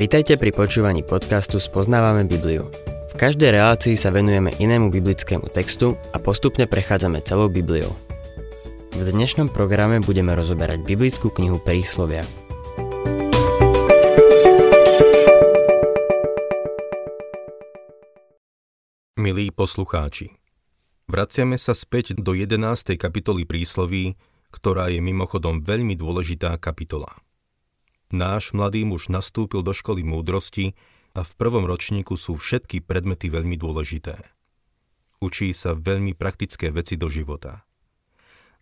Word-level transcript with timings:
Vitajte 0.00 0.40
pri 0.40 0.50
počúvaní 0.56 1.04
podcastu 1.04 1.60
Spoznávame 1.60 2.24
Bibliu. 2.24 2.72
V 3.12 3.14
každej 3.20 3.52
relácii 3.52 4.00
sa 4.00 4.08
venujeme 4.08 4.48
inému 4.56 4.88
biblickému 4.88 5.52
textu 5.52 5.92
a 6.10 6.18
postupne 6.18 6.64
prechádzame 6.64 7.20
celou 7.20 7.52
Bibliou. 7.52 7.92
V 8.96 9.06
dnešnom 9.06 9.52
programe 9.52 10.00
budeme 10.00 10.32
rozoberať 10.32 10.82
biblickú 10.82 11.28
knihu 11.30 11.60
Príslovia. 11.60 12.24
Milí 19.20 19.52
poslucháči, 19.52 20.32
vraciame 21.06 21.60
sa 21.60 21.76
späť 21.76 22.16
do 22.16 22.32
11. 22.32 22.96
kapitoly 22.96 23.44
prísloví, 23.44 24.16
ktorá 24.48 24.90
je 24.90 24.98
mimochodom 24.98 25.60
veľmi 25.62 25.94
dôležitá 25.94 26.56
kapitola. 26.56 27.20
Náš 28.10 28.50
mladý 28.50 28.82
muž 28.82 29.06
nastúpil 29.06 29.62
do 29.62 29.70
školy 29.70 30.02
múdrosti 30.02 30.74
a 31.14 31.22
v 31.22 31.32
prvom 31.38 31.62
ročníku 31.62 32.18
sú 32.18 32.34
všetky 32.34 32.82
predmety 32.82 33.30
veľmi 33.30 33.54
dôležité. 33.54 34.18
Učí 35.22 35.54
sa 35.54 35.78
veľmi 35.78 36.18
praktické 36.18 36.74
veci 36.74 36.98
do 36.98 37.06
života. 37.06 37.62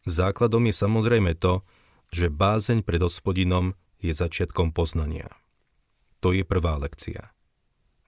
Základom 0.04 0.68
je 0.68 0.74
samozrejme 0.76 1.32
to, 1.40 1.64
že 2.12 2.32
bázeň 2.32 2.84
pred 2.84 3.00
hospodinom 3.00 3.72
je 4.00 4.12
začiatkom 4.12 4.72
poznania. 4.72 5.28
To 6.20 6.36
je 6.36 6.44
prvá 6.44 6.76
lekcia. 6.76 7.32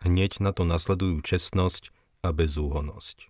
Hneď 0.00 0.40
na 0.44 0.50
to 0.52 0.64
nasledujú 0.64 1.20
čestnosť 1.20 1.92
a 2.24 2.32
bezúhonosť. 2.32 3.28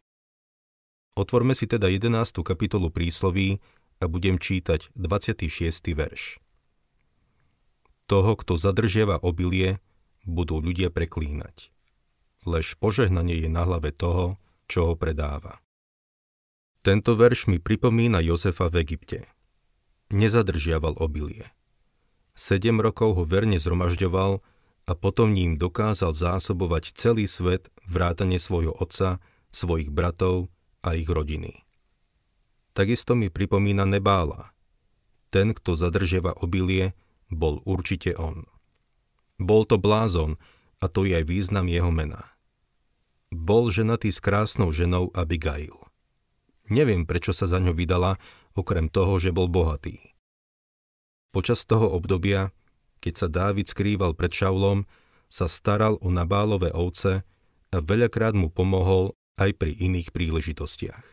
Otvorme 1.18 1.52
si 1.58 1.66
teda 1.66 1.90
11. 1.90 2.42
kapitolu 2.46 2.88
prísloví 2.88 3.58
a 3.98 4.06
budem 4.06 4.38
čítať 4.38 4.94
26. 4.94 5.92
verš. 5.92 6.38
Toho, 8.10 8.34
kto 8.34 8.58
zadržiava 8.58 9.22
obilie, 9.22 9.78
budú 10.26 10.58
ľudia 10.58 10.90
preklínať. 10.90 11.70
Lež 12.42 12.74
požehnanie 12.74 13.38
je 13.38 13.46
na 13.46 13.62
hlave 13.62 13.94
toho, 13.94 14.34
čo 14.66 14.90
ho 14.90 14.94
predáva. 14.98 15.62
Tento 16.82 17.14
verš 17.14 17.46
mi 17.46 17.62
pripomína 17.62 18.18
Jozefa 18.18 18.66
v 18.66 18.82
Egypte. 18.82 19.30
Nezadržiaval 20.10 20.98
obilie. 20.98 21.54
Sedem 22.34 22.82
rokov 22.82 23.14
ho 23.14 23.22
verne 23.22 23.62
zhromažďoval 23.62 24.42
a 24.88 24.92
potom 24.98 25.30
ním 25.30 25.54
dokázal 25.54 26.10
zásobovať 26.10 26.96
celý 26.98 27.30
svet 27.30 27.70
vrátane 27.86 28.42
svojho 28.42 28.74
otca, 28.74 29.22
svojich 29.54 29.94
bratov 29.94 30.50
a 30.82 30.98
ich 30.98 31.06
rodiny. 31.06 31.62
Takisto 32.74 33.14
mi 33.14 33.30
pripomína 33.30 33.86
Nebála. 33.86 34.50
Ten, 35.30 35.54
kto 35.54 35.78
zadržiava 35.78 36.34
obilie, 36.42 36.90
bol 37.30 37.62
určite 37.64 38.12
on. 38.18 38.44
Bol 39.40 39.64
to 39.64 39.80
blázon 39.80 40.36
a 40.82 40.90
to 40.90 41.08
je 41.08 41.16
aj 41.16 41.24
význam 41.24 41.70
jeho 41.70 41.88
mena. 41.88 42.20
Bol 43.30 43.70
ženatý 43.70 44.10
s 44.10 44.18
krásnou 44.18 44.74
ženou 44.74 45.14
Abigail. 45.14 45.72
Neviem, 46.70 47.06
prečo 47.06 47.30
sa 47.30 47.46
za 47.46 47.62
ňo 47.62 47.74
vydala, 47.74 48.18
okrem 48.54 48.90
toho, 48.90 49.18
že 49.22 49.30
bol 49.30 49.46
bohatý. 49.46 49.98
Počas 51.30 51.62
toho 51.62 51.94
obdobia, 51.94 52.50
keď 52.98 53.14
sa 53.14 53.28
Dávid 53.30 53.70
skrýval 53.70 54.18
pred 54.18 54.34
Šaulom, 54.34 54.86
sa 55.30 55.46
staral 55.46 55.94
o 56.02 56.10
Nabálové 56.10 56.74
ovce 56.74 57.22
a 57.70 57.76
veľakrát 57.78 58.34
mu 58.34 58.50
pomohol 58.50 59.14
aj 59.38 59.54
pri 59.56 59.78
iných 59.78 60.10
príležitostiach. 60.10 61.06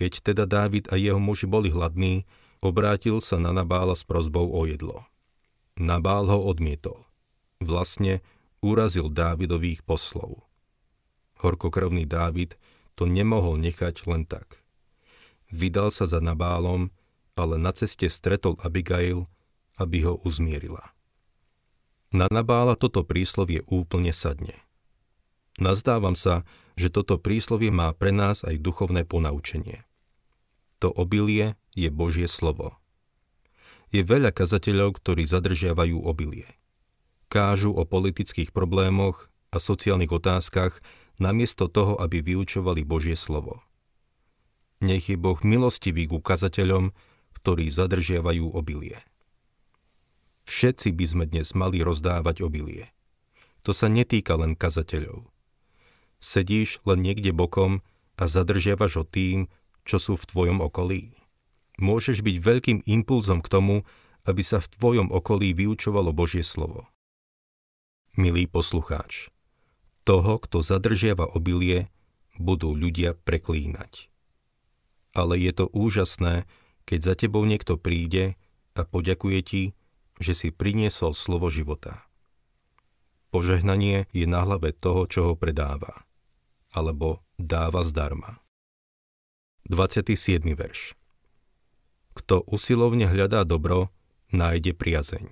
Keď 0.00 0.12
teda 0.32 0.44
Dávid 0.48 0.88
a 0.88 0.96
jeho 0.96 1.20
muži 1.20 1.44
boli 1.44 1.68
hladní, 1.68 2.24
Obrátil 2.66 3.22
sa 3.22 3.38
na 3.38 3.54
Nabála 3.54 3.94
s 3.94 4.02
prozbou 4.02 4.50
o 4.50 4.66
jedlo. 4.66 5.06
Nabál 5.78 6.26
ho 6.26 6.50
odmietol. 6.50 6.98
Vlastne 7.62 8.26
urazil 8.58 9.06
Dávidových 9.06 9.86
poslov. 9.86 10.42
Horkokrvný 11.38 12.10
Dávid 12.10 12.58
to 12.98 13.06
nemohol 13.06 13.54
nechať 13.62 14.10
len 14.10 14.26
tak. 14.26 14.66
Vydal 15.54 15.94
sa 15.94 16.10
za 16.10 16.18
Nabálom, 16.18 16.90
ale 17.38 17.54
na 17.54 17.70
ceste 17.70 18.10
stretol 18.10 18.58
Abigail, 18.58 19.30
aby 19.78 20.02
ho 20.02 20.18
uzmierila. 20.26 20.90
Na 22.10 22.26
Nabála 22.26 22.74
toto 22.74 23.06
príslovie 23.06 23.62
úplne 23.70 24.10
sadne. 24.10 24.58
Nazdávam 25.62 26.18
sa, 26.18 26.42
že 26.74 26.90
toto 26.90 27.14
príslovie 27.14 27.70
má 27.70 27.94
pre 27.94 28.10
nás 28.10 28.42
aj 28.42 28.58
duchovné 28.58 29.06
ponaučenie. 29.06 29.86
To 30.82 30.90
obilie 30.90 31.54
je 31.76 31.92
Božie 31.92 32.26
slovo. 32.26 32.74
Je 33.92 34.02
veľa 34.02 34.34
kazateľov, 34.34 34.98
ktorí 34.98 35.28
zadržiavajú 35.28 36.02
obilie. 36.02 36.48
Kážu 37.30 37.70
o 37.70 37.84
politických 37.86 38.50
problémoch 38.50 39.28
a 39.52 39.62
sociálnych 39.62 40.10
otázkach 40.10 40.80
namiesto 41.22 41.68
toho, 41.70 41.94
aby 42.00 42.24
vyučovali 42.24 42.82
Božie 42.82 43.14
slovo. 43.14 43.62
Nech 44.80 45.08
je 45.08 45.16
Boh 45.16 45.38
milostivý 45.44 46.08
k 46.08 46.16
ukazateľom, 46.16 46.92
ktorí 47.40 47.70
zadržiavajú 47.70 48.52
obilie. 48.52 49.00
Všetci 50.46 50.92
by 50.94 51.04
sme 51.06 51.24
dnes 51.26 51.56
mali 51.56 51.80
rozdávať 51.82 52.44
obilie. 52.44 52.92
To 53.66 53.74
sa 53.74 53.90
netýka 53.90 54.38
len 54.38 54.54
kazateľov. 54.54 55.26
Sedíš 56.22 56.78
len 56.86 57.02
niekde 57.02 57.34
bokom 57.34 57.82
a 58.16 58.24
zadržiavaš 58.30 59.02
ho 59.02 59.04
tým, 59.04 59.50
čo 59.82 59.98
sú 59.98 60.14
v 60.14 60.28
tvojom 60.28 60.58
okolí. 60.62 61.25
Môžeš 61.76 62.24
byť 62.24 62.36
veľkým 62.40 62.78
impulzom 62.88 63.44
k 63.44 63.52
tomu, 63.52 63.76
aby 64.24 64.42
sa 64.42 64.58
v 64.58 64.70
tvojom 64.72 65.08
okolí 65.12 65.52
vyučovalo 65.52 66.10
Božie 66.16 66.42
slovo. 66.42 66.88
Milý 68.16 68.48
poslucháč, 68.48 69.28
toho, 70.08 70.40
kto 70.40 70.64
zadržiava 70.64 71.28
obilie, 71.36 71.92
budú 72.40 72.72
ľudia 72.72 73.12
preklínať. 73.12 74.08
Ale 75.12 75.36
je 75.36 75.52
to 75.52 75.68
úžasné, 75.72 76.48
keď 76.88 76.98
za 77.12 77.14
tebou 77.16 77.44
niekto 77.44 77.76
príde 77.76 78.40
a 78.72 78.84
poďakuje 78.84 79.40
ti, 79.44 79.62
že 80.16 80.32
si 80.32 80.48
priniesol 80.48 81.12
slovo 81.12 81.52
života. 81.52 82.04
Požehnanie 83.28 84.08
je 84.16 84.24
na 84.24 84.48
hlave 84.48 84.72
toho, 84.72 85.04
čo 85.04 85.20
ho 85.28 85.34
predáva, 85.36 86.08
alebo 86.72 87.20
dáva 87.36 87.84
zdarma. 87.84 88.40
27. 89.68 90.40
verš 90.56 90.96
Kto 92.16 92.40
usilovne 92.48 93.04
hľadá 93.04 93.44
dobro, 93.44 93.92
nájde 94.32 94.72
priazeň. 94.72 95.28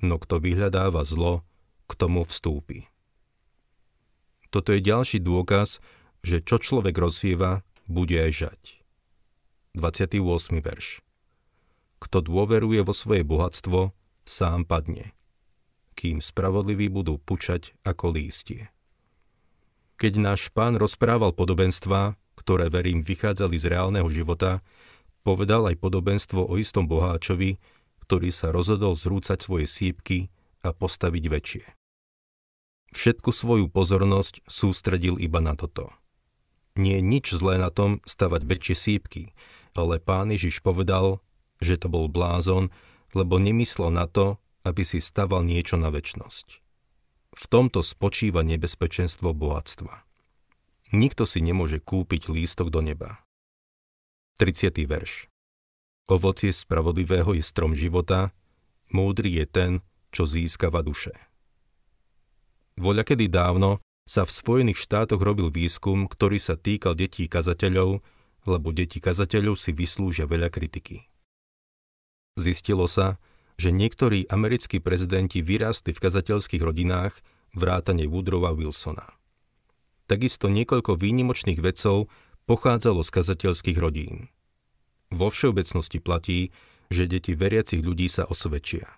No 0.00 0.16
kto 0.16 0.40
vyhľadáva 0.40 1.04
zlo, 1.04 1.44
k 1.84 1.92
tomu 1.96 2.24
vstúpi. 2.24 2.88
Toto 4.48 4.72
je 4.72 4.80
ďalší 4.80 5.20
dôkaz, 5.20 5.84
že 6.24 6.40
čo 6.40 6.56
človek 6.56 6.96
rozsieva, 6.96 7.60
bude 7.84 8.16
aj 8.16 8.48
žať. 8.48 8.62
28. 9.76 10.20
verš 10.64 11.04
Kto 12.00 12.18
dôveruje 12.24 12.80
vo 12.80 12.96
svoje 12.96 13.24
bohatstvo, 13.24 13.92
sám 14.24 14.64
padne, 14.64 15.12
kým 15.96 16.20
spravodliví 16.24 16.88
budú 16.88 17.20
pučať 17.20 17.76
ako 17.84 18.16
lístie. 18.16 18.72
Keď 19.98 20.12
náš 20.20 20.48
pán 20.54 20.78
rozprával 20.78 21.34
podobenstva, 21.34 22.14
ktoré 22.38 22.70
verím 22.70 23.02
vychádzali 23.02 23.56
z 23.58 23.66
reálneho 23.66 24.06
života, 24.08 24.62
povedal 25.22 25.68
aj 25.68 25.76
podobenstvo 25.80 26.46
o 26.48 26.54
istom 26.58 26.86
boháčovi, 26.86 27.58
ktorý 28.08 28.32
sa 28.32 28.48
rozhodol 28.54 28.96
zrúcať 28.96 29.38
svoje 29.40 29.68
sípky 29.68 30.32
a 30.64 30.72
postaviť 30.72 31.24
väčšie. 31.28 31.64
Všetku 32.96 33.30
svoju 33.36 33.68
pozornosť 33.68 34.48
sústredil 34.48 35.20
iba 35.20 35.44
na 35.44 35.52
toto. 35.52 35.92
Nie 36.78 37.02
je 37.02 37.04
nič 37.04 37.26
zlé 37.36 37.60
na 37.60 37.68
tom 37.68 38.00
stavať 38.08 38.48
väčšie 38.48 38.74
sípky, 38.74 39.22
ale 39.76 40.00
pán 40.00 40.32
Ježiš 40.32 40.64
povedal, 40.64 41.20
že 41.60 41.76
to 41.76 41.92
bol 41.92 42.08
blázon, 42.08 42.72
lebo 43.12 43.36
nemyslel 43.36 43.92
na 43.92 44.08
to, 44.08 44.40
aby 44.64 44.82
si 44.86 45.04
staval 45.04 45.44
niečo 45.44 45.76
na 45.76 45.92
väčnosť. 45.92 46.64
V 47.36 47.44
tomto 47.46 47.84
spočíva 47.84 48.40
nebezpečenstvo 48.40 49.36
bohatstva. 49.36 50.08
Nikto 50.96 51.28
si 51.28 51.44
nemôže 51.44 51.84
kúpiť 51.84 52.32
lístok 52.32 52.72
do 52.72 52.80
neba. 52.80 53.20
30. 54.38 54.70
verš 54.86 55.26
Ovocie 56.06 56.54
spravodlivého 56.54 57.34
je 57.34 57.42
strom 57.42 57.74
života, 57.74 58.30
múdry 58.86 59.42
je 59.42 59.44
ten, 59.50 59.70
čo 60.14 60.30
získava 60.30 60.78
duše. 60.86 61.10
Voľakedy 62.78 63.26
dávno 63.26 63.82
sa 64.06 64.22
v 64.22 64.30
Spojených 64.30 64.78
štátoch 64.78 65.18
robil 65.18 65.50
výskum, 65.50 66.06
ktorý 66.06 66.38
sa 66.38 66.54
týkal 66.54 66.94
detí 66.94 67.26
kazateľov, 67.26 67.98
lebo 68.46 68.68
deti 68.70 69.02
kazateľov 69.02 69.58
si 69.58 69.74
vyslúžia 69.74 70.30
veľa 70.30 70.54
kritiky. 70.54 71.10
Zistilo 72.38 72.86
sa, 72.86 73.18
že 73.58 73.74
niektorí 73.74 74.30
americkí 74.30 74.78
prezidenti 74.78 75.42
vyrástli 75.42 75.90
v 75.90 75.98
kazateľských 75.98 76.62
rodinách 76.62 77.26
vrátane 77.58 78.06
Woodrowa 78.06 78.54
Wilsona. 78.54 79.18
Takisto 80.06 80.46
niekoľko 80.46 80.94
výnimočných 80.94 81.58
vedcov 81.58 82.06
pochádzalo 82.48 83.04
z 83.04 83.10
kazateľských 83.12 83.76
rodín. 83.76 84.32
Vo 85.12 85.28
všeobecnosti 85.28 86.00
platí, 86.00 86.48
že 86.88 87.04
deti 87.04 87.36
veriacich 87.36 87.84
ľudí 87.84 88.08
sa 88.08 88.24
osvedčia. 88.24 88.88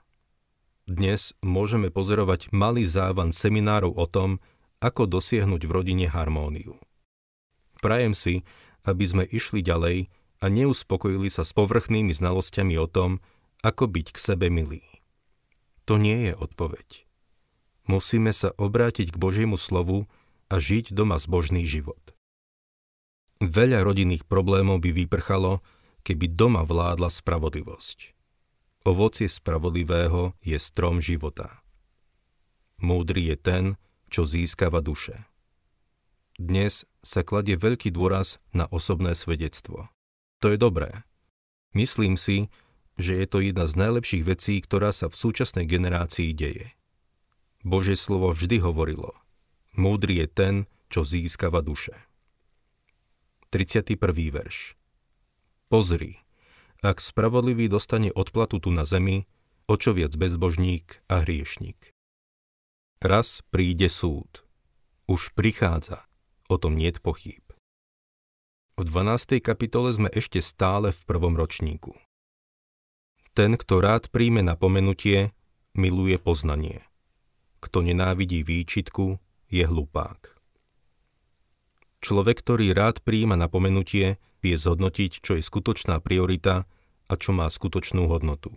Dnes 0.87 1.35
môžeme 1.43 1.91
pozorovať 1.91 2.55
malý 2.55 2.87
závan 2.87 3.35
seminárov 3.35 3.99
o 3.99 4.06
tom, 4.06 4.38
ako 4.79 5.11
dosiahnuť 5.11 5.67
v 5.67 5.70
rodine 5.75 6.06
harmóniu. 6.06 6.79
Prajem 7.82 8.14
si, 8.14 8.47
aby 8.87 9.05
sme 9.05 9.25
išli 9.26 9.67
ďalej 9.67 10.08
a 10.41 10.47
neuspokojili 10.47 11.29
sa 11.29 11.43
s 11.43 11.50
povrchnými 11.52 12.14
znalosťami 12.14 12.75
o 12.79 12.87
tom, 12.87 13.19
ako 13.67 13.91
byť 13.91 14.06
k 14.14 14.19
sebe 14.19 14.47
milý. 14.49 14.87
To 15.85 15.99
nie 15.99 16.31
je 16.31 16.32
odpoveď. 16.38 17.05
Musíme 17.91 18.31
sa 18.31 18.55
obrátiť 18.55 19.11
k 19.11 19.20
Božiemu 19.20 19.58
slovu 19.58 20.06
a 20.47 20.62
žiť 20.62 20.94
doma 20.94 21.19
zbožný 21.19 21.67
život. 21.67 22.14
Veľa 23.40 23.88
rodinných 23.88 24.28
problémov 24.28 24.84
by 24.84 24.92
vyprchalo, 24.92 25.64
keby 26.04 26.28
doma 26.37 26.60
vládla 26.60 27.08
spravodlivosť. 27.08 28.12
Ovocie 28.84 29.32
spravodlivého 29.32 30.37
je 30.44 30.60
strom 30.60 31.00
života. 31.00 31.64
Múdry 32.84 33.32
je 33.32 33.37
ten, 33.40 33.64
čo 34.12 34.28
získava 34.28 34.84
duše. 34.84 35.25
Dnes 36.37 36.84
sa 37.00 37.25
kladie 37.25 37.56
veľký 37.56 37.88
dôraz 37.92 38.40
na 38.52 38.69
osobné 38.69 39.16
svedectvo. 39.16 39.88
To 40.44 40.52
je 40.52 40.60
dobré. 40.60 41.08
Myslím 41.72 42.20
si, 42.20 42.52
že 43.00 43.16
je 43.16 43.25
to 43.25 43.40
jedna 43.40 43.64
z 43.64 43.76
najlepších 43.76 44.25
vecí, 44.25 44.60
ktorá 44.60 44.92
sa 44.92 45.08
v 45.08 45.16
súčasnej 45.16 45.64
generácii 45.64 46.37
deje. 46.37 46.76
Božie 47.64 47.96
slovo 47.96 48.37
vždy 48.37 48.60
hovorilo, 48.60 49.16
múdry 49.76 50.25
je 50.25 50.26
ten, 50.28 50.54
čo 50.92 51.08
získava 51.08 51.64
duše. 51.64 52.09
31. 53.50 53.99
verš 54.31 54.79
Pozri, 55.67 56.23
ak 56.87 57.02
spravodlivý 57.02 57.67
dostane 57.67 58.14
odplatu 58.14 58.62
tu 58.62 58.70
na 58.70 58.87
zemi, 58.87 59.26
o 59.67 59.75
čo 59.75 59.91
viac 59.91 60.14
bezbožník 60.14 61.02
a 61.11 61.26
hriešník. 61.26 61.91
Raz 63.02 63.43
príde 63.50 63.91
súd. 63.91 64.47
Už 65.11 65.35
prichádza, 65.35 66.06
o 66.47 66.62
tom 66.62 66.79
niet 66.79 67.02
pochýb. 67.02 67.43
V 68.79 68.87
12. 68.87 69.43
kapitole 69.43 69.91
sme 69.99 70.06
ešte 70.14 70.38
stále 70.38 70.94
v 70.94 71.02
prvom 71.02 71.35
ročníku. 71.35 71.99
Ten, 73.35 73.58
kto 73.58 73.82
rád 73.82 74.14
príjme 74.14 74.47
napomenutie, 74.47 75.35
miluje 75.75 76.23
poznanie. 76.23 76.87
Kto 77.58 77.82
nenávidí 77.82 78.47
výčitku, 78.47 79.19
je 79.50 79.67
hlupák. 79.67 80.39
Človek, 82.00 82.41
ktorý 82.41 82.73
rád 82.73 83.05
príjma 83.05 83.37
napomenutie, 83.37 84.17
vie 84.41 84.56
zhodnotiť, 84.56 85.20
čo 85.20 85.37
je 85.37 85.44
skutočná 85.44 86.00
priorita 86.00 86.64
a 87.08 87.12
čo 87.17 87.37
má 87.37 87.44
skutočnú 87.44 88.08
hodnotu. 88.08 88.56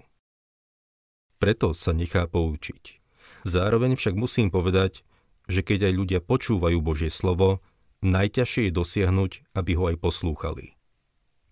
Preto 1.44 1.76
sa 1.76 1.92
nechá 1.92 2.24
poučiť. 2.24 3.04
Zároveň 3.44 4.00
však 4.00 4.16
musím 4.16 4.48
povedať, 4.48 5.04
že 5.52 5.60
keď 5.60 5.92
aj 5.92 5.94
ľudia 6.00 6.20
počúvajú 6.24 6.80
Božie 6.80 7.12
slovo, 7.12 7.60
najťažšie 8.00 8.72
je 8.72 8.78
dosiahnuť, 8.80 9.32
aby 9.52 9.72
ho 9.76 9.92
aj 9.92 10.00
poslúchali. 10.00 10.80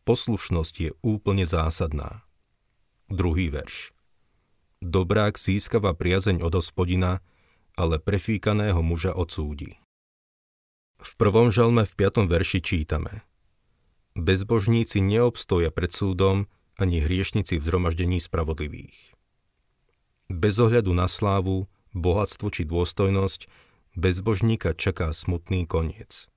Poslušnosť 0.08 0.76
je 0.80 0.92
úplne 1.04 1.44
zásadná. 1.44 2.24
Druhý 3.12 3.52
verš. 3.52 3.92
Dobrák 4.80 5.36
získava 5.36 5.92
priazeň 5.92 6.40
od 6.40 6.56
hospodina, 6.56 7.20
ale 7.76 8.00
prefíkaného 8.00 8.80
muža 8.80 9.12
odsúdi. 9.12 9.81
V 11.02 11.12
prvom 11.18 11.50
žalme 11.50 11.90
v 11.90 11.94
piatom 11.98 12.30
verši 12.30 12.62
čítame 12.62 13.26
Bezbožníci 14.14 15.02
neobstoja 15.02 15.74
pred 15.74 15.90
súdom, 15.90 16.46
ani 16.78 17.02
hriešnici 17.02 17.58
v 17.58 17.64
zhromaždení 17.66 18.22
spravodlivých. 18.22 19.18
Bez 20.30 20.62
ohľadu 20.62 20.94
na 20.94 21.10
slávu, 21.10 21.66
bohatstvo 21.98 22.54
či 22.54 22.70
dôstojnosť, 22.70 23.50
bezbožníka 23.98 24.78
čaká 24.78 25.10
smutný 25.10 25.66
koniec. 25.66 26.30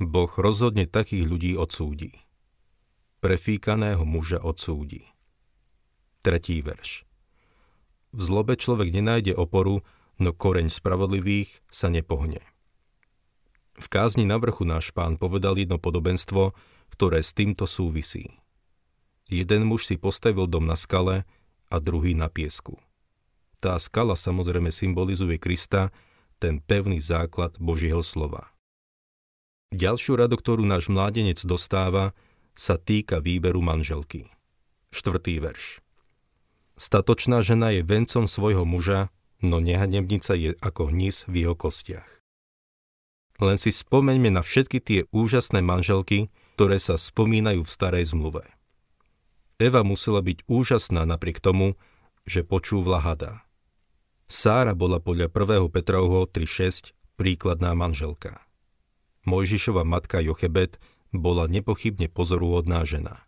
Boh 0.00 0.32
rozhodne 0.40 0.88
takých 0.88 1.28
ľudí 1.28 1.52
odsúdi. 1.60 2.24
Prefíkaného 3.20 4.00
muža 4.08 4.40
odsúdi. 4.40 5.04
Tretí 6.24 6.64
verš. 6.64 7.04
V 8.16 8.20
zlobe 8.24 8.56
človek 8.56 8.96
nenájde 8.96 9.36
oporu, 9.36 9.84
no 10.16 10.32
koreň 10.32 10.72
spravodlivých 10.72 11.60
sa 11.68 11.92
nepohne. 11.92 12.40
V 13.80 13.86
kázni 13.88 14.28
na 14.28 14.36
vrchu 14.36 14.68
náš 14.68 14.92
pán 14.92 15.16
povedal 15.16 15.56
jedno 15.56 15.80
podobenstvo, 15.80 16.52
ktoré 16.92 17.24
s 17.24 17.32
týmto 17.32 17.64
súvisí. 17.64 18.28
Jeden 19.32 19.64
muž 19.64 19.88
si 19.88 19.96
postavil 19.96 20.44
dom 20.44 20.68
na 20.68 20.76
skale 20.76 21.24
a 21.72 21.76
druhý 21.80 22.12
na 22.12 22.28
piesku. 22.28 22.76
Tá 23.56 23.80
skala 23.80 24.20
samozrejme 24.20 24.68
symbolizuje 24.68 25.40
Krista, 25.40 25.96
ten 26.36 26.60
pevný 26.60 27.00
základ 27.00 27.56
Božieho 27.56 28.04
slova. 28.04 28.52
Ďalšiu 29.72 30.18
radu, 30.18 30.36
ktorú 30.36 30.66
náš 30.66 30.92
mládenec 30.92 31.40
dostáva, 31.46 32.12
sa 32.52 32.76
týka 32.76 33.22
výberu 33.22 33.64
manželky. 33.64 34.28
Štvrtý 34.92 35.40
verš. 35.40 35.80
Statočná 36.76 37.40
žena 37.40 37.72
je 37.72 37.86
vencom 37.86 38.28
svojho 38.28 38.68
muža, 38.68 39.08
no 39.40 39.56
nehanebnica 39.62 40.36
je 40.36 40.52
ako 40.60 40.92
hnis 40.92 41.24
v 41.30 41.46
jeho 41.46 41.56
kostiach. 41.56 42.19
Len 43.40 43.56
si 43.56 43.72
spomeňme 43.72 44.28
na 44.28 44.44
všetky 44.44 44.78
tie 44.84 45.00
úžasné 45.10 45.64
manželky, 45.64 46.28
ktoré 46.60 46.76
sa 46.76 47.00
spomínajú 47.00 47.64
v 47.64 47.72
starej 47.72 48.12
zmluve. 48.12 48.44
Eva 49.56 49.80
musela 49.80 50.20
byť 50.20 50.44
úžasná 50.44 51.08
napriek 51.08 51.40
tomu, 51.40 51.76
že 52.28 52.44
počúvla 52.44 53.00
hada. 53.00 53.44
Sára 54.28 54.76
bola 54.76 55.00
podľa 55.00 55.32
1. 55.32 55.72
Petrovho 55.72 56.28
3.6 56.28 56.92
príkladná 57.16 57.72
manželka. 57.76 58.44
Mojžišova 59.28 59.84
matka 59.84 60.20
Jochebet 60.24 60.80
bola 61.12 61.44
nepochybne 61.44 62.08
pozoruhodná 62.08 62.84
žena. 62.88 63.24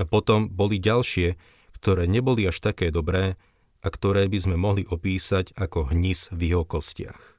A 0.00 0.08
potom 0.08 0.48
boli 0.48 0.80
ďalšie, 0.80 1.36
ktoré 1.76 2.08
neboli 2.08 2.48
až 2.48 2.60
také 2.64 2.88
dobré 2.88 3.36
a 3.84 3.88
ktoré 3.92 4.28
by 4.28 4.38
sme 4.40 4.56
mohli 4.56 4.88
opísať 4.88 5.52
ako 5.56 5.92
hnis 5.92 6.32
v 6.32 6.52
jeho 6.52 6.64
kostiach. 6.64 7.35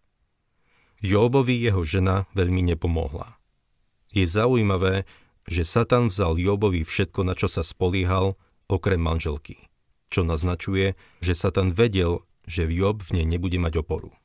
Jóbovi 1.04 1.62
jeho 1.62 1.86
žena 1.86 2.26
veľmi 2.34 2.66
nepomohla. 2.74 3.38
Je 4.10 4.26
zaujímavé, 4.26 5.06
že 5.46 5.64
Satan 5.64 6.10
vzal 6.10 6.42
Jóbovi 6.42 6.82
všetko, 6.82 7.22
na 7.28 7.38
čo 7.38 7.46
sa 7.48 7.62
spolíhal, 7.62 8.36
okrem 8.68 9.00
manželky, 9.00 9.70
čo 10.10 10.26
naznačuje, 10.26 10.98
že 11.22 11.34
Satan 11.38 11.72
vedel, 11.72 12.26
že 12.48 12.68
Job 12.68 13.04
v 13.04 13.22
nej 13.22 13.28
nebude 13.28 13.60
mať 13.62 13.84
oporu. 13.84 14.16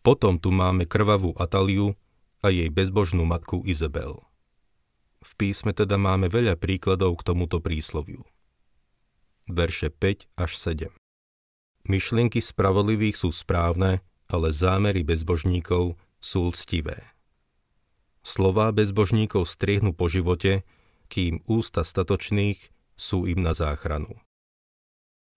Potom 0.00 0.40
tu 0.40 0.54
máme 0.54 0.88
krvavú 0.88 1.36
Ataliu 1.36 1.92
a 2.40 2.48
jej 2.48 2.72
bezbožnú 2.72 3.28
matku 3.28 3.60
Izabel. 3.68 4.24
V 5.20 5.30
písme 5.36 5.76
teda 5.76 6.00
máme 6.00 6.32
veľa 6.32 6.56
príkladov 6.56 7.20
k 7.20 7.26
tomuto 7.28 7.60
prísloviu 7.60 8.24
verše 9.52 9.90
5 9.90 10.30
až 10.38 10.50
7. 10.56 10.94
Myšlienky 11.90 12.38
spravodlivých 12.38 13.16
sú 13.18 13.34
správne, 13.34 14.04
ale 14.30 14.54
zámery 14.54 15.02
bezbožníkov 15.02 15.98
sú 16.22 16.54
lstivé. 16.54 17.02
Slová 18.22 18.70
bezbožníkov 18.70 19.48
striehnú 19.50 19.90
po 19.90 20.06
živote, 20.06 20.62
kým 21.10 21.42
ústa 21.50 21.82
statočných 21.82 22.70
sú 22.94 23.26
im 23.26 23.42
na 23.42 23.56
záchranu. 23.56 24.14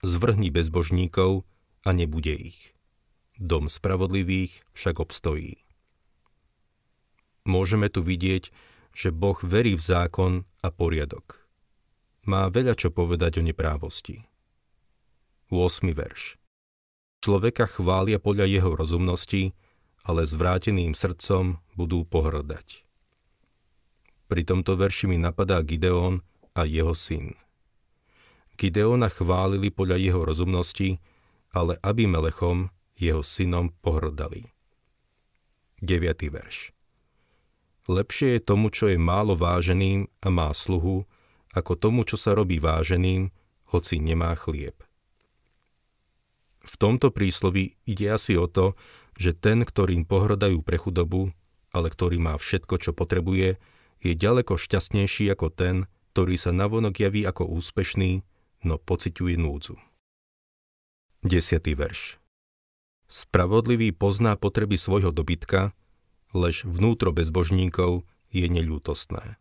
Zvrhni 0.06 0.54
bezbožníkov 0.54 1.48
a 1.82 1.90
nebude 1.96 2.36
ich. 2.36 2.76
Dom 3.42 3.66
spravodlivých 3.66 4.62
však 4.78 5.02
obstojí. 5.02 5.64
Môžeme 7.50 7.90
tu 7.90 8.06
vidieť, 8.06 8.54
že 8.94 9.10
Boh 9.10 9.40
verí 9.42 9.74
v 9.74 9.84
zákon 9.84 10.32
a 10.62 10.70
poriadok 10.70 11.44
má 12.24 12.48
veľa 12.48 12.76
čo 12.80 12.88
povedať 12.92 13.40
o 13.40 13.44
neprávosti. 13.44 14.24
8. 15.52 15.92
verš 15.92 16.43
Človeka 17.24 17.72
chvália 17.72 18.20
podľa 18.20 18.52
jeho 18.52 18.76
rozumnosti, 18.76 19.56
ale 20.04 20.28
zvráteným 20.28 20.92
srdcom 20.92 21.56
budú 21.80 22.04
pohrdať. 22.04 22.84
Pri 24.28 24.44
tomto 24.44 24.76
verši 24.76 25.08
mi 25.08 25.16
napadá 25.16 25.64
Gideon 25.64 26.20
a 26.52 26.68
jeho 26.68 26.92
syn. 26.92 27.32
Gideona 28.60 29.08
chválili 29.08 29.72
podľa 29.72 30.04
jeho 30.04 30.20
rozumnosti, 30.28 31.00
ale 31.56 31.80
Abimelechom, 31.80 32.68
jeho 33.00 33.24
synom, 33.24 33.72
pohrdali. 33.80 34.44
9. 35.80 36.28
verš 36.28 36.76
Lepšie 37.88 38.36
je 38.36 38.42
tomu, 38.44 38.68
čo 38.68 38.92
je 38.92 39.00
málo 39.00 39.40
váženým 39.40 40.12
a 40.20 40.28
má 40.28 40.52
sluhu, 40.52 41.08
ako 41.56 41.72
tomu, 41.80 42.04
čo 42.04 42.20
sa 42.20 42.36
robí 42.36 42.60
váženým, 42.60 43.32
hoci 43.72 44.04
nemá 44.04 44.36
chlieb. 44.36 44.76
V 46.64 46.74
tomto 46.80 47.12
príslovi 47.12 47.76
ide 47.84 48.08
asi 48.08 48.40
o 48.40 48.48
to, 48.48 48.80
že 49.20 49.36
ten, 49.36 49.62
ktorým 49.68 50.08
pohrdajú 50.08 50.64
pre 50.64 50.80
chudobu, 50.80 51.36
ale 51.76 51.92
ktorý 51.92 52.18
má 52.18 52.40
všetko, 52.40 52.80
čo 52.80 52.92
potrebuje, 52.96 53.60
je 54.04 54.12
ďaleko 54.16 54.56
šťastnejší 54.56 55.32
ako 55.32 55.48
ten, 55.52 55.76
ktorý 56.14 56.36
sa 56.38 56.54
navonok 56.54 57.04
javí 57.04 57.26
ako 57.26 57.50
úspešný, 57.50 58.22
no 58.64 58.80
pociťuje 58.80 59.36
núdzu. 59.36 59.76
10. 61.24 61.64
verš 61.76 62.20
Spravodlivý 63.08 63.96
pozná 63.96 64.36
potreby 64.36 64.76
svojho 64.76 65.16
dobytka, 65.16 65.72
lež 66.34 66.66
vnútro 66.66 67.14
bezbožníkov 67.14 68.04
je 68.34 68.50
neľútostné. 68.50 69.38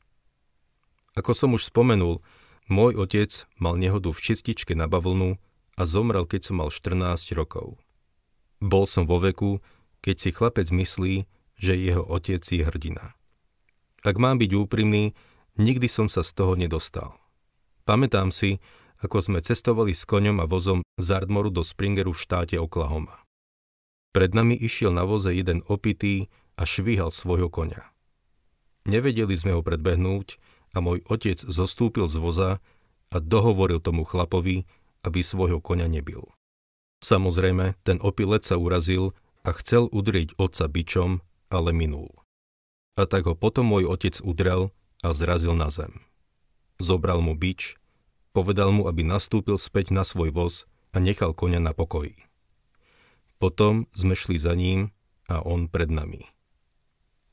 Ako 1.16 1.32
som 1.32 1.52
už 1.56 1.68
spomenul, 1.68 2.20
môj 2.68 2.96
otec 3.00 3.48
mal 3.56 3.76
nehodu 3.76 4.12
v 4.12 4.20
čističke 4.20 4.72
na 4.72 4.88
bavlnu 4.88 5.40
a 5.76 5.82
zomrel, 5.88 6.28
keď 6.28 6.50
som 6.52 6.60
mal 6.60 6.68
14 6.68 7.32
rokov. 7.36 7.80
Bol 8.62 8.84
som 8.86 9.08
vo 9.08 9.18
veku, 9.18 9.58
keď 10.04 10.16
si 10.18 10.30
chlapec 10.30 10.68
myslí, 10.70 11.26
že 11.58 11.78
jeho 11.78 12.02
otec 12.02 12.42
je 12.42 12.62
hrdina. 12.62 13.14
Ak 14.02 14.18
mám 14.18 14.42
byť 14.42 14.50
úprimný, 14.58 15.14
nikdy 15.56 15.86
som 15.86 16.10
sa 16.10 16.26
z 16.26 16.34
toho 16.34 16.58
nedostal. 16.58 17.18
Pamätám 17.86 18.34
si, 18.34 18.58
ako 19.02 19.18
sme 19.18 19.38
cestovali 19.42 19.94
s 19.94 20.06
koňom 20.06 20.38
a 20.42 20.46
vozom 20.46 20.82
z 20.98 21.08
Ardmoru 21.10 21.50
do 21.50 21.66
Springeru 21.66 22.14
v 22.14 22.22
štáte 22.22 22.56
Oklahoma. 22.58 23.22
Pred 24.14 24.36
nami 24.36 24.54
išiel 24.54 24.94
na 24.94 25.02
voze 25.02 25.34
jeden 25.34 25.66
opitý 25.66 26.30
a 26.54 26.62
švíhal 26.62 27.10
svojho 27.10 27.50
koňa. 27.50 27.90
Nevedeli 28.86 29.34
sme 29.34 29.54
ho 29.54 29.62
predbehnúť 29.62 30.38
a 30.74 30.82
môj 30.82 31.02
otec 31.06 31.38
zostúpil 31.38 32.06
z 32.10 32.16
voza 32.18 32.50
a 33.12 33.16
dohovoril 33.18 33.78
tomu 33.78 34.02
chlapovi, 34.02 34.66
aby 35.02 35.20
svojho 35.22 35.58
koňa 35.58 35.90
nebil. 35.90 36.22
Samozrejme, 37.02 37.74
ten 37.82 37.98
opilec 37.98 38.46
sa 38.46 38.54
urazil 38.58 39.10
a 39.42 39.50
chcel 39.58 39.90
udrieť 39.90 40.38
otca 40.38 40.70
bičom, 40.70 41.18
ale 41.50 41.74
minul. 41.74 42.10
A 42.94 43.10
tak 43.10 43.26
ho 43.26 43.34
potom 43.34 43.66
môj 43.66 43.90
otec 43.90 44.22
udrel 44.22 44.70
a 45.02 45.10
zrazil 45.10 45.58
na 45.58 45.66
zem. 45.68 45.98
Zobral 46.78 47.18
mu 47.18 47.34
bič, 47.34 47.76
povedal 48.30 48.70
mu, 48.70 48.86
aby 48.86 49.02
nastúpil 49.02 49.58
späť 49.58 49.90
na 49.90 50.06
svoj 50.06 50.30
voz 50.30 50.54
a 50.94 51.02
nechal 51.02 51.34
koňa 51.34 51.58
na 51.58 51.74
pokoji. 51.74 52.14
Potom 53.42 53.90
sme 53.90 54.14
šli 54.14 54.38
za 54.38 54.54
ním 54.54 54.94
a 55.26 55.42
on 55.42 55.66
pred 55.66 55.90
nami. 55.90 56.30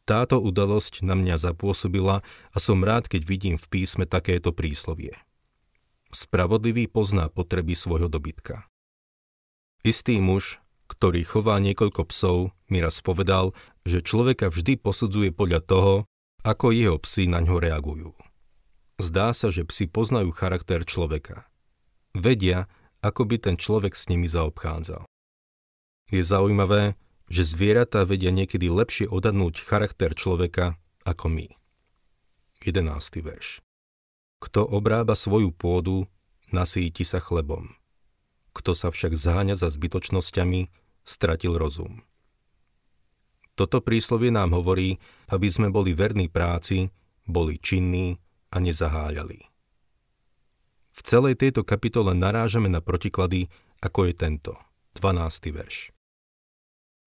Táto 0.09 0.41
udalosť 0.41 1.05
na 1.05 1.13
mňa 1.13 1.37
zapôsobila 1.37 2.25
a 2.25 2.57
som 2.57 2.81
rád, 2.81 3.05
keď 3.05 3.21
vidím 3.29 3.55
v 3.61 3.69
písme 3.69 4.09
takéto 4.09 4.49
príslovie. 4.49 5.13
Spravodlivý 6.09 6.89
pozná 6.89 7.29
potreby 7.29 7.77
svojho 7.77 8.09
dobytka. 8.09 8.65
Istý 9.85 10.17
muž, 10.19 10.57
ktorý 10.89 11.21
chová 11.21 11.61
niekoľko 11.61 12.09
psov, 12.09 12.37
mi 12.65 12.81
raz 12.81 12.97
povedal, 13.05 13.53
že 13.85 14.01
človeka 14.01 14.49
vždy 14.49 14.81
posudzuje 14.81 15.29
podľa 15.29 15.61
toho, 15.61 15.93
ako 16.41 16.73
jeho 16.73 16.97
psy 17.05 17.29
na 17.29 17.45
ňo 17.45 17.61
reagujú. 17.61 18.11
Zdá 18.97 19.31
sa, 19.37 19.53
že 19.53 19.63
psi 19.69 19.85
poznajú 19.87 20.33
charakter 20.33 20.81
človeka. 20.81 21.45
Vedia, 22.17 22.65
ako 23.05 23.29
by 23.29 23.37
ten 23.37 23.55
človek 23.55 23.93
s 23.93 24.09
nimi 24.09 24.25
zaobchádzal. 24.25 25.05
Je 26.09 26.25
zaujímavé, 26.25 26.97
že 27.29 27.45
zvieratá 27.45 28.01
vedia 28.03 28.33
niekedy 28.33 28.65
lepšie 28.65 29.05
odhadnúť 29.05 29.61
charakter 29.61 30.17
človeka 30.17 30.75
ako 31.05 31.29
my. 31.29 31.47
11. 32.65 33.21
verš 33.21 33.61
Kto 34.39 34.63
obrába 34.63 35.19
svoju 35.19 35.51
pôdu, 35.51 36.07
nasíti 36.51 37.03
sa 37.03 37.19
chlebom. 37.19 37.67
Kto 38.55 38.71
sa 38.71 38.89
však 38.89 39.15
zháňa 39.15 39.55
za 39.59 39.67
zbytočnosťami, 39.71 40.71
stratil 41.03 41.57
rozum. 41.59 42.03
Toto 43.59 43.83
príslovie 43.83 44.31
nám 44.31 44.55
hovorí, 44.55 44.95
aby 45.27 45.47
sme 45.51 45.67
boli 45.67 45.91
verní 45.91 46.31
práci, 46.31 46.87
boli 47.27 47.59
činní 47.59 48.15
a 48.55 48.63
nezaháľali. 48.63 49.39
V 50.95 50.99
celej 51.03 51.35
tejto 51.35 51.67
kapitole 51.67 52.15
narážame 52.15 52.71
na 52.71 52.79
protiklady, 52.79 53.51
ako 53.83 54.07
je 54.07 54.13
tento, 54.15 54.53
12. 54.95 55.51
verš. 55.51 55.91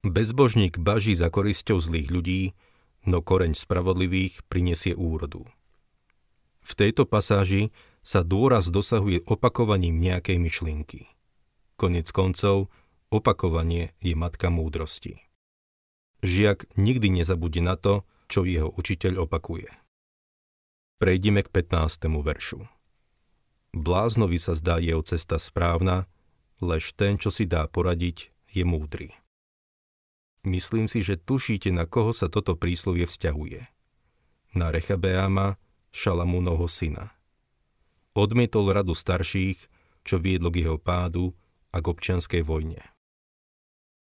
Bezbožník 0.02 0.76
baží 0.82 1.14
za 1.14 1.30
korisťou 1.30 1.78
zlých 1.78 2.08
ľudí, 2.10 2.42
no 3.06 3.22
koreň 3.24 3.54
spravodlivých 3.54 4.44
prinesie 4.50 4.92
úrodu. 4.98 5.46
V 6.62 6.72
tejto 6.78 7.04
pasáži 7.04 7.74
sa 8.02 8.26
dôraz 8.26 8.70
dosahuje 8.70 9.22
opakovaním 9.26 9.98
nejakej 9.98 10.38
myšlienky. 10.38 11.10
Konec 11.78 12.10
koncov, 12.14 12.70
opakovanie 13.10 13.94
je 13.98 14.14
matka 14.14 14.50
múdrosti. 14.50 15.18
Žiak 16.22 16.78
nikdy 16.78 17.22
nezabudne 17.22 17.66
na 17.66 17.74
to, 17.74 18.06
čo 18.30 18.46
jeho 18.46 18.70
učiteľ 18.70 19.26
opakuje. 19.26 19.68
Prejdime 21.02 21.42
k 21.42 21.50
15. 21.50 22.06
veršu. 22.22 22.62
Bláznovi 23.74 24.38
sa 24.38 24.54
zdá 24.54 24.78
jeho 24.78 25.02
cesta 25.02 25.42
správna, 25.42 26.06
lež 26.62 26.94
ten, 26.94 27.18
čo 27.18 27.34
si 27.34 27.42
dá 27.50 27.66
poradiť, 27.66 28.30
je 28.54 28.62
múdry. 28.62 29.10
Myslím 30.46 30.86
si, 30.86 31.02
že 31.02 31.18
tušíte, 31.18 31.74
na 31.74 31.90
koho 31.90 32.14
sa 32.14 32.30
toto 32.30 32.54
príslovie 32.54 33.06
vzťahuje. 33.06 33.66
Na 34.54 34.70
Rechabeáma, 34.70 35.58
Šalamúnovho 35.92 36.64
syna. 36.72 37.12
Odmietol 38.16 38.72
radu 38.72 38.96
starších, 38.96 39.68
čo 40.08 40.16
viedlo 40.16 40.48
k 40.48 40.64
jeho 40.64 40.80
pádu 40.80 41.36
a 41.68 41.84
k 41.84 41.86
občianskej 41.92 42.40
vojne. 42.40 42.80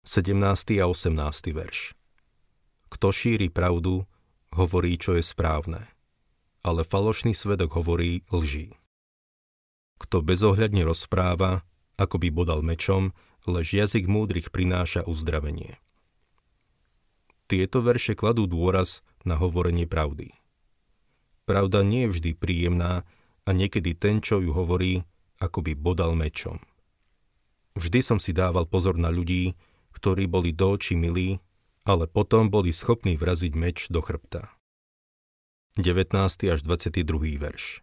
17. 0.04 0.37
a 0.80 0.87
18. 0.88 1.16
verš 1.57 1.97
Kto 2.92 3.09
šíri 3.09 3.49
pravdu, 3.49 4.04
hovorí, 4.52 5.00
čo 5.00 5.16
je 5.16 5.25
správne, 5.25 5.85
ale 6.61 6.85
falošný 6.85 7.33
svedok 7.33 7.80
hovorí 7.80 8.21
lží. 8.33 8.76
Kto 9.97 10.21
bezohľadne 10.21 10.85
rozpráva, 10.85 11.64
ako 11.97 12.21
by 12.21 12.28
bodal 12.28 12.61
mečom, 12.61 13.16
lež 13.49 13.75
jazyk 13.75 14.04
múdrych 14.07 14.52
prináša 14.52 15.09
uzdravenie. 15.09 15.80
Tieto 17.49 17.80
verše 17.80 18.12
kladú 18.12 18.45
dôraz 18.45 19.00
na 19.25 19.40
hovorenie 19.40 19.88
pravdy. 19.88 20.37
Pravda 21.49 21.81
nie 21.81 22.05
je 22.05 22.12
vždy 22.12 22.31
príjemná 22.37 23.09
a 23.49 23.50
niekedy 23.57 23.97
ten, 23.97 24.21
čo 24.21 24.45
ju 24.45 24.52
hovorí, 24.52 25.09
akoby 25.40 25.73
bodal 25.73 26.12
mečom. 26.12 26.61
Vždy 27.81 28.05
som 28.05 28.19
si 28.21 28.37
dával 28.37 28.69
pozor 28.69 29.00
na 29.00 29.09
ľudí, 29.09 29.57
ktorí 29.97 30.28
boli 30.28 30.52
do 30.52 30.76
očí 30.76 30.93
milí, 30.93 31.40
ale 31.88 32.05
potom 32.05 32.52
boli 32.52 32.69
schopní 32.69 33.17
vraziť 33.17 33.52
meč 33.57 33.88
do 33.88 34.05
chrbta. 34.05 34.52
19. 35.81 36.12
až 36.52 36.61
22. 36.61 37.40
verš 37.40 37.81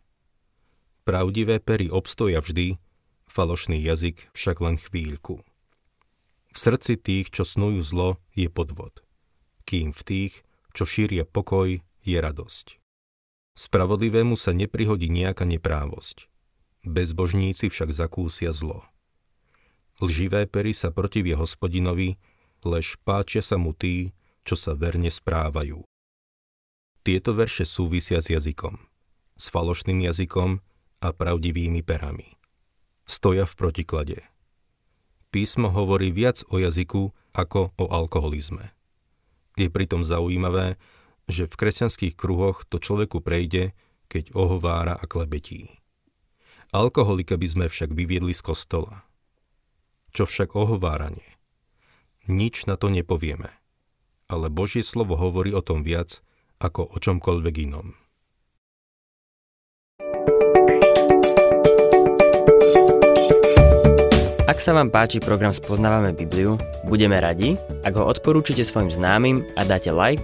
Pravdivé 1.01 1.57
pery 1.57 1.89
obstoja 1.89 2.45
vždy, 2.45 2.77
falošný 3.25 3.81
jazyk 3.81 4.29
však 4.37 4.61
len 4.61 4.77
chvíľku. 4.77 5.41
V 6.53 6.57
srdci 6.59 7.01
tých, 7.01 7.33
čo 7.33 7.41
snujú 7.41 7.81
zlo, 7.81 8.21
je 8.37 8.51
podvod 8.51 9.05
kým 9.65 9.91
v 9.91 10.01
tých, 10.05 10.33
čo 10.71 10.85
šíria 10.85 11.25
pokoj, 11.25 11.81
je 12.05 12.17
radosť. 12.21 12.84
Spravodlivému 13.55 14.35
sa 14.35 14.51
neprihodí 14.51 15.07
nejaká 15.07 15.47
neprávosť. 15.47 16.27
Bezbožníci 16.83 17.71
však 17.71 17.95
zakúsia 17.95 18.51
zlo. 18.51 18.83
Lživé 20.03 20.43
pery 20.43 20.75
sa 20.75 20.91
protivie 20.91 21.39
hospodinovi, 21.39 22.19
lež 22.67 22.99
páčia 23.07 23.39
sa 23.39 23.55
mu 23.55 23.71
tí, 23.71 24.11
čo 24.43 24.59
sa 24.59 24.75
verne 24.75 25.07
správajú. 25.07 25.87
Tieto 27.05 27.31
verše 27.31 27.63
súvisia 27.63 28.19
s 28.19 28.27
jazykom, 28.27 28.75
s 29.39 29.45
falošným 29.47 30.03
jazykom 30.03 30.59
a 30.99 31.07
pravdivými 31.15 31.79
perami. 31.79 32.35
Stoja 33.07 33.47
v 33.47 33.53
protiklade. 33.55 34.19
Písmo 35.31 35.71
hovorí 35.71 36.11
viac 36.11 36.43
o 36.51 36.59
jazyku 36.59 37.15
ako 37.31 37.71
o 37.77 37.85
alkoholizme. 37.87 38.75
Je 39.55 39.71
pritom 39.71 40.03
zaujímavé, 40.03 40.75
že 41.25 41.49
v 41.49 41.57
kresťanských 41.57 42.13
kruhoch 42.13 42.65
to 42.69 42.77
človeku 42.77 43.21
prejde, 43.21 43.73
keď 44.07 44.33
ohovára 44.37 44.93
a 44.93 45.05
klebetí. 45.09 45.81
Alkoholika 46.75 47.39
by 47.39 47.47
sme 47.47 47.65
však 47.71 47.93
vyviedli 47.95 48.35
z 48.35 48.41
kostola. 48.45 49.05
Čo 50.13 50.27
však 50.29 50.53
ohováranie? 50.55 51.35
Nič 52.25 52.65
na 52.65 52.75
to 52.77 52.89
nepovieme. 52.89 53.51
Ale 54.25 54.49
Božie 54.49 54.81
slovo 54.81 55.13
hovorí 55.13 55.53
o 55.53 55.61
tom 55.61 55.85
viac 55.85 56.25
ako 56.57 56.89
o 56.89 56.97
čomkoľvek 56.97 57.55
inom. 57.69 57.93
Ak 64.45 64.61
sa 64.63 64.77
vám 64.77 64.93
páči 64.93 65.19
program 65.19 65.51
Spoznávame 65.51 66.13
Bibliu, 66.13 66.55
budeme 66.85 67.17
radi, 67.17 67.57
ak 67.83 67.97
ho 67.97 68.05
odporúčite 68.05 68.61
svojim 68.61 68.93
známym 68.93 69.43
a 69.57 69.65
dáte 69.67 69.89
like, 69.89 70.23